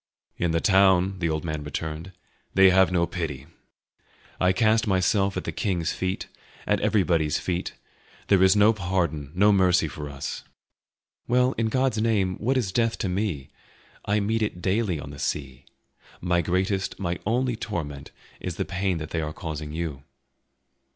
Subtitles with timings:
[0.35, 2.11] "In the town," the old man returned,
[2.55, 3.45] "they have no pity;
[4.39, 6.27] I cast myself at the king's feet,
[6.65, 7.73] at everybody's feet;
[8.27, 10.43] there is no pardon, no mercy for us."
[11.27, 13.51] "Well, in God's name, what is death to me?
[14.03, 15.65] I meet it daily on the sea.
[16.19, 18.09] My greatest, my only torment
[18.39, 20.01] is the pain that they are causing you."